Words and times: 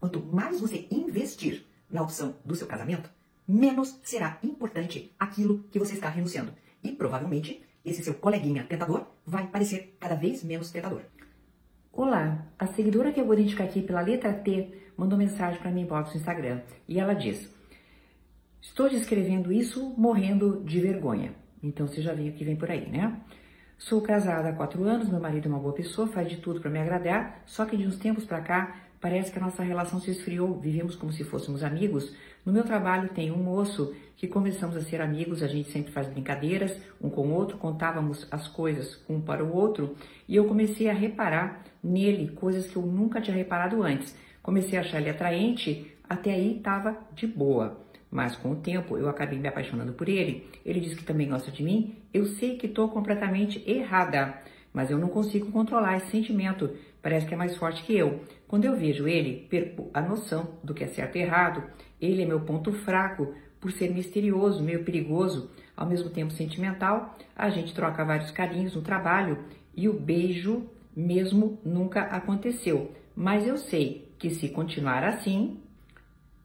Quanto 0.00 0.20
mais 0.20 0.60
você 0.60 0.86
investir 0.90 1.64
na 1.90 2.02
opção 2.02 2.36
do 2.44 2.54
seu 2.54 2.66
casamento, 2.66 3.10
menos 3.46 3.98
será 4.02 4.38
importante 4.42 5.14
aquilo 5.18 5.64
que 5.70 5.78
você 5.78 5.94
está 5.94 6.08
renunciando. 6.08 6.52
E 6.82 6.92
provavelmente 6.92 7.62
esse 7.84 8.02
seu 8.02 8.14
coleguinha 8.14 8.64
tentador 8.64 9.06
vai 9.24 9.46
parecer 9.46 9.96
cada 10.00 10.14
vez 10.14 10.42
menos 10.42 10.70
tentador. 10.70 11.02
Olá, 11.92 12.46
a 12.58 12.66
seguidora 12.66 13.12
que 13.12 13.20
eu 13.20 13.24
vou 13.24 13.34
identificar 13.34 13.64
aqui 13.64 13.80
pela 13.80 14.00
letra 14.00 14.32
T 14.32 14.70
mandou 14.96 15.18
mensagem 15.18 15.60
para 15.60 15.70
mim 15.70 15.82
inbox 15.82 16.10
no 16.10 16.20
Instagram 16.20 16.60
e 16.86 17.00
ela 17.00 17.14
diz: 17.14 17.50
Estou 18.60 18.88
descrevendo 18.90 19.52
isso 19.52 19.94
morrendo 19.96 20.62
de 20.64 20.80
vergonha. 20.80 21.34
Então 21.62 21.86
você 21.86 22.02
já 22.02 22.12
viu 22.12 22.32
que 22.32 22.44
vem 22.44 22.56
por 22.56 22.70
aí, 22.70 22.88
né? 22.88 23.18
Sou 23.78 24.00
casada 24.00 24.48
há 24.48 24.52
quatro 24.52 24.84
anos, 24.84 25.08
meu 25.08 25.20
marido 25.20 25.46
é 25.46 25.48
uma 25.48 25.58
boa 25.58 25.74
pessoa, 25.74 26.08
faz 26.08 26.28
de 26.28 26.38
tudo 26.38 26.60
para 26.60 26.70
me 26.70 26.78
agradar, 26.78 27.42
só 27.46 27.64
que 27.64 27.76
de 27.76 27.86
uns 27.86 27.96
tempos 27.98 28.24
para 28.24 28.40
cá 28.40 28.85
parece 29.00 29.30
que 29.30 29.38
a 29.38 29.42
nossa 29.42 29.62
relação 29.62 30.00
se 30.00 30.10
esfriou, 30.10 30.58
vivemos 30.58 30.94
como 30.94 31.12
se 31.12 31.24
fôssemos 31.24 31.62
amigos. 31.62 32.12
No 32.44 32.52
meu 32.52 32.64
trabalho 32.64 33.08
tem 33.08 33.30
um 33.30 33.42
moço 33.42 33.94
que 34.16 34.26
começamos 34.26 34.76
a 34.76 34.80
ser 34.80 35.00
amigos, 35.00 35.42
a 35.42 35.48
gente 35.48 35.70
sempre 35.70 35.92
faz 35.92 36.08
brincadeiras 36.08 36.76
um 37.00 37.10
com 37.10 37.26
o 37.26 37.32
outro, 37.32 37.58
contávamos 37.58 38.26
as 38.30 38.48
coisas 38.48 39.02
um 39.08 39.20
para 39.20 39.44
o 39.44 39.54
outro 39.54 39.94
e 40.28 40.36
eu 40.36 40.46
comecei 40.46 40.88
a 40.88 40.94
reparar 40.94 41.64
nele 41.82 42.28
coisas 42.28 42.66
que 42.66 42.76
eu 42.76 42.82
nunca 42.82 43.20
tinha 43.20 43.36
reparado 43.36 43.82
antes. 43.82 44.16
Comecei 44.42 44.78
a 44.78 44.82
achar 44.82 45.00
ele 45.00 45.10
atraente, 45.10 45.92
até 46.08 46.32
aí 46.32 46.56
estava 46.56 46.96
de 47.14 47.26
boa. 47.26 47.84
Mas 48.10 48.36
com 48.36 48.52
o 48.52 48.56
tempo 48.56 48.96
eu 48.96 49.08
acabei 49.08 49.38
me 49.38 49.48
apaixonando 49.48 49.92
por 49.92 50.08
ele. 50.08 50.48
Ele 50.64 50.80
diz 50.80 50.94
que 50.94 51.04
também 51.04 51.28
gosta 51.28 51.50
de 51.50 51.62
mim. 51.62 51.96
Eu 52.14 52.26
sei 52.26 52.56
que 52.56 52.66
estou 52.66 52.88
completamente 52.88 53.62
errada, 53.68 54.40
mas 54.76 54.90
eu 54.90 54.98
não 54.98 55.08
consigo 55.08 55.50
controlar 55.50 55.96
esse 55.96 56.10
sentimento. 56.10 56.68
Parece 57.00 57.26
que 57.26 57.32
é 57.32 57.36
mais 57.36 57.56
forte 57.56 57.82
que 57.82 57.96
eu. 57.96 58.20
Quando 58.46 58.66
eu 58.66 58.76
vejo 58.76 59.08
ele, 59.08 59.46
perco 59.48 59.90
a 59.94 60.02
noção 60.02 60.58
do 60.62 60.74
que 60.74 60.84
é 60.84 60.86
certo 60.88 61.16
e 61.16 61.22
errado. 61.22 61.62
Ele 61.98 62.20
é 62.20 62.26
meu 62.26 62.40
ponto 62.40 62.70
fraco 62.70 63.34
por 63.58 63.72
ser 63.72 63.90
misterioso, 63.90 64.62
meio 64.62 64.84
perigoso, 64.84 65.50
ao 65.74 65.88
mesmo 65.88 66.10
tempo 66.10 66.30
sentimental. 66.30 67.16
A 67.34 67.48
gente 67.48 67.74
troca 67.74 68.04
vários 68.04 68.30
carinhos 68.30 68.74
no 68.74 68.82
trabalho 68.82 69.46
e 69.74 69.88
o 69.88 69.94
beijo 69.94 70.66
mesmo 70.94 71.58
nunca 71.64 72.02
aconteceu. 72.02 72.92
Mas 73.16 73.46
eu 73.46 73.56
sei 73.56 74.12
que 74.18 74.28
se 74.28 74.50
continuar 74.50 75.04
assim, 75.04 75.58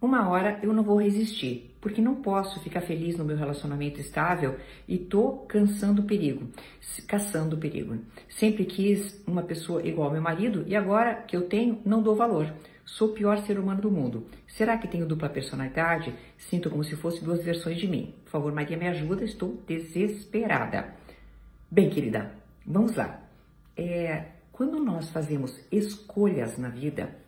uma 0.00 0.28
hora 0.28 0.60
eu 0.62 0.72
não 0.72 0.84
vou 0.84 1.02
resistir, 1.02 1.71
porque 1.82 2.00
não 2.00 2.14
posso 2.14 2.60
ficar 2.60 2.80
feliz 2.80 3.18
no 3.18 3.24
meu 3.24 3.36
relacionamento 3.36 4.00
estável 4.00 4.56
e 4.88 4.96
tô 4.96 5.44
cansando 5.48 6.00
o 6.00 6.04
perigo, 6.04 6.48
caçando 7.08 7.56
o 7.56 7.58
perigo. 7.58 7.98
Sempre 8.28 8.64
quis 8.64 9.20
uma 9.26 9.42
pessoa 9.42 9.84
igual 9.84 10.06
ao 10.06 10.12
meu 10.12 10.22
marido 10.22 10.64
e 10.68 10.76
agora 10.76 11.16
que 11.26 11.36
eu 11.36 11.48
tenho, 11.48 11.80
não 11.84 12.00
dou 12.00 12.14
valor. 12.14 12.54
Sou 12.84 13.08
o 13.08 13.12
pior 13.12 13.38
ser 13.38 13.58
humano 13.58 13.80
do 13.80 13.90
mundo. 13.90 14.26
Será 14.46 14.78
que 14.78 14.86
tenho 14.86 15.06
dupla 15.06 15.28
personalidade? 15.28 16.14
Sinto 16.38 16.70
como 16.70 16.84
se 16.84 16.94
fosse 16.94 17.22
duas 17.22 17.42
versões 17.42 17.78
de 17.78 17.88
mim. 17.88 18.14
Por 18.24 18.30
favor, 18.30 18.52
Maria, 18.52 18.76
me 18.76 18.86
ajuda, 18.86 19.24
estou 19.24 19.60
desesperada. 19.66 20.94
Bem, 21.68 21.90
querida, 21.90 22.32
vamos 22.64 22.94
lá. 22.94 23.20
É, 23.76 24.26
quando 24.52 24.78
nós 24.78 25.10
fazemos 25.10 25.58
escolhas 25.72 26.58
na 26.58 26.68
vida, 26.68 27.21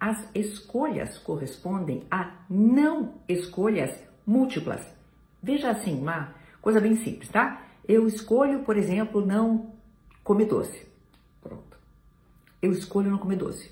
as 0.00 0.28
escolhas 0.34 1.18
correspondem 1.18 2.04
a 2.10 2.32
não 2.48 3.14
escolhas 3.28 3.98
múltiplas. 4.26 4.86
Veja 5.42 5.70
assim, 5.70 6.00
uma 6.00 6.34
coisa 6.60 6.80
bem 6.80 6.96
simples, 6.96 7.28
tá? 7.28 7.62
Eu 7.86 8.06
escolho, 8.06 8.60
por 8.60 8.76
exemplo, 8.76 9.24
não 9.24 9.72
comer 10.22 10.46
doce. 10.46 10.86
Pronto. 11.40 11.76
Eu 12.60 12.72
escolho 12.72 13.10
não 13.10 13.18
comer 13.18 13.36
doce. 13.36 13.70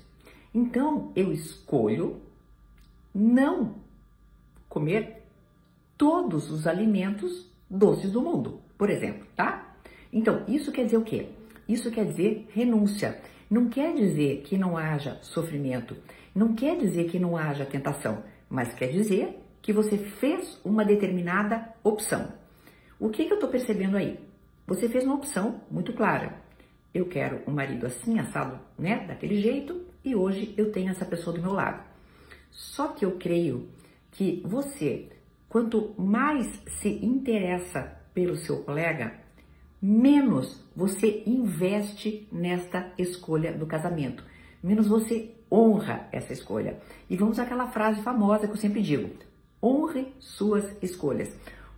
Então, 0.53 1.11
eu 1.15 1.31
escolho 1.31 2.21
não 3.13 3.75
comer 4.67 5.23
todos 5.97 6.51
os 6.51 6.67
alimentos 6.67 7.49
doces 7.69 8.11
do 8.11 8.21
mundo, 8.21 8.61
por 8.77 8.89
exemplo, 8.89 9.27
tá? 9.35 9.75
Então, 10.11 10.43
isso 10.47 10.71
quer 10.71 10.85
dizer 10.85 10.97
o 10.97 11.03
quê? 11.03 11.29
Isso 11.67 11.91
quer 11.91 12.05
dizer 12.05 12.47
renúncia. 12.53 13.19
Não 13.49 13.69
quer 13.69 13.93
dizer 13.93 14.41
que 14.43 14.57
não 14.57 14.77
haja 14.77 15.19
sofrimento, 15.21 15.95
não 16.35 16.53
quer 16.53 16.77
dizer 16.77 17.05
que 17.05 17.17
não 17.17 17.37
haja 17.37 17.65
tentação, 17.65 18.23
mas 18.49 18.73
quer 18.73 18.87
dizer 18.87 19.39
que 19.61 19.73
você 19.73 19.97
fez 19.97 20.59
uma 20.63 20.83
determinada 20.83 21.73
opção. 21.83 22.31
O 22.99 23.09
que, 23.09 23.25
que 23.25 23.31
eu 23.31 23.35
estou 23.35 23.49
percebendo 23.49 23.97
aí? 23.97 24.19
Você 24.65 24.89
fez 24.89 25.03
uma 25.03 25.15
opção 25.15 25.61
muito 25.71 25.93
clara. 25.93 26.41
Eu 26.93 27.05
quero 27.05 27.41
um 27.47 27.51
marido 27.51 27.85
assim, 27.85 28.19
assado, 28.19 28.59
né, 28.77 29.05
daquele 29.07 29.41
jeito, 29.41 29.81
e 30.03 30.15
hoje 30.15 30.53
eu 30.57 30.71
tenho 30.71 30.89
essa 30.89 31.05
pessoa 31.05 31.35
do 31.35 31.41
meu 31.41 31.53
lado. 31.53 31.83
Só 32.51 32.89
que 32.89 33.05
eu 33.05 33.11
creio 33.11 33.69
que 34.11 34.41
você, 34.45 35.09
quanto 35.47 35.93
mais 35.97 36.47
se 36.81 36.89
interessa 37.05 37.97
pelo 38.13 38.35
seu 38.35 38.63
colega, 38.63 39.13
menos 39.81 40.63
você 40.75 41.23
investe 41.25 42.27
nesta 42.31 42.91
escolha 42.97 43.53
do 43.53 43.65
casamento, 43.65 44.23
menos 44.61 44.87
você 44.87 45.31
honra 45.51 46.07
essa 46.11 46.33
escolha. 46.33 46.79
E 47.09 47.15
vamos 47.15 47.39
àquela 47.39 47.67
frase 47.67 48.01
famosa 48.01 48.47
que 48.47 48.53
eu 48.53 48.57
sempre 48.57 48.81
digo: 48.81 49.09
honre 49.61 50.13
suas 50.19 50.65
escolhas. 50.81 51.35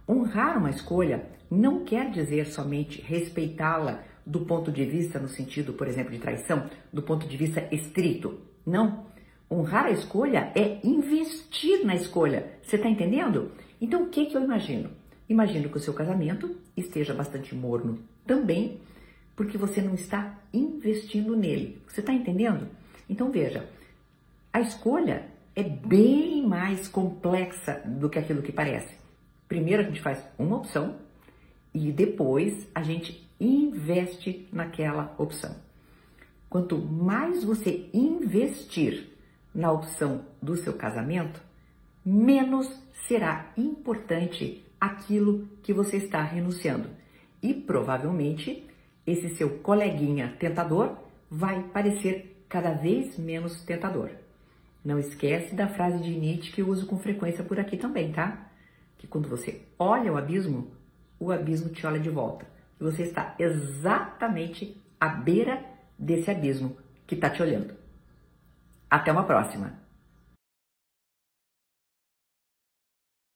Honrar 0.07 0.57
uma 0.57 0.71
escolha 0.71 1.27
não 1.49 1.83
quer 1.83 2.09
dizer 2.09 2.47
somente 2.47 3.01
respeitá-la 3.01 4.03
do 4.25 4.41
ponto 4.41 4.71
de 4.71 4.85
vista, 4.85 5.19
no 5.19 5.27
sentido, 5.27 5.73
por 5.73 5.87
exemplo, 5.87 6.11
de 6.11 6.19
traição, 6.19 6.69
do 6.93 7.01
ponto 7.01 7.27
de 7.27 7.35
vista 7.35 7.67
estrito. 7.71 8.39
Não. 8.66 9.05
Honrar 9.51 9.85
a 9.85 9.91
escolha 9.91 10.51
é 10.55 10.79
investir 10.83 11.83
na 11.83 11.95
escolha. 11.95 12.51
Você 12.61 12.75
está 12.75 12.87
entendendo? 12.87 13.51
Então, 13.81 14.03
o 14.03 14.09
que, 14.09 14.27
que 14.27 14.37
eu 14.37 14.43
imagino? 14.43 14.91
Imagino 15.29 15.69
que 15.69 15.78
o 15.78 15.79
seu 15.79 15.94
casamento 15.94 16.56
esteja 16.75 17.13
bastante 17.13 17.53
morno 17.53 18.00
também, 18.25 18.81
porque 19.35 19.59
você 19.59 19.79
não 19.79 19.94
está 19.94 20.40
investindo 20.51 21.38
nele. 21.38 21.79
Você 21.88 22.00
está 22.00 22.12
entendendo? 22.12 22.67
Então 23.07 23.31
veja, 23.31 23.69
a 24.51 24.59
escolha 24.59 25.28
é 25.56 25.62
bem 25.62 26.45
mais 26.47 26.88
complexa 26.88 27.81
do 27.85 28.09
que 28.09 28.17
aquilo 28.17 28.41
que 28.41 28.51
parece. 28.51 28.97
Primeiro 29.47 29.84
a 29.84 29.85
gente 29.85 30.01
faz 30.01 30.23
uma 30.38 30.57
opção 30.57 30.95
e 31.73 31.91
depois 31.91 32.67
a 32.73 32.81
gente 32.81 33.29
investe 33.40 34.47
naquela 34.51 35.13
opção. 35.17 35.56
Quanto 36.50 36.78
mais 36.79 37.44
você 37.44 37.88
investir 37.94 39.09
na 39.53 39.72
opção 39.72 40.25
do 40.41 40.56
seu 40.56 40.73
casamento, 40.73 41.40
menos 42.03 42.67
será 43.07 43.51
importante 43.56 44.66
aquilo 44.79 45.47
que 45.63 45.73
você 45.73 45.97
está 45.97 46.22
renunciando. 46.23 46.90
E 47.41 47.53
provavelmente 47.53 48.67
esse 49.06 49.29
seu 49.35 49.59
coleguinha 49.59 50.35
tentador 50.40 50.95
vai 51.29 51.63
parecer 51.63 52.45
cada 52.47 52.73
vez 52.73 53.17
menos 53.17 53.62
tentador. 53.63 54.12
Não 54.84 54.97
esquece 54.97 55.56
da 55.56 55.67
frase 55.67 56.00
de 56.01 56.12
Nietzsche 56.17 56.51
que 56.51 56.62
eu 56.62 56.67
uso 56.67 56.85
com 56.85 56.97
frequência 56.97 57.44
por 57.44 57.59
aqui 57.59 57.78
também, 57.78 58.12
tá? 58.12 58.50
Que 58.97 59.07
quando 59.07 59.28
você 59.28 59.62
olha 59.78 60.12
o 60.12 60.17
abismo, 60.17 60.72
o 61.19 61.31
abismo 61.31 61.69
te 61.69 61.85
olha 61.85 62.00
de 62.00 62.09
volta. 62.09 62.46
E 62.79 62.84
você 62.84 63.03
está 63.03 63.35
exatamente 63.38 64.75
à 65.00 65.09
beira 65.09 65.63
desse 65.97 66.31
abismo 66.31 66.78
que 67.06 67.16
está 67.16 67.29
te 67.29 67.41
olhando. 67.41 67.73
Até 68.90 69.11
uma 69.11 69.23
próxima! 69.23 69.88